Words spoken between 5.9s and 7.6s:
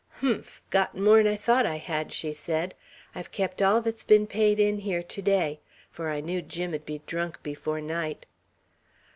for I knew Jim'd be drunk